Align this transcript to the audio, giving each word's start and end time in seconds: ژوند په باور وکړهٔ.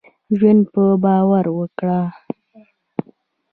ژوند 0.37 0.61
په 0.73 0.83
باور 1.03 1.45
وکړهٔ. 1.57 2.01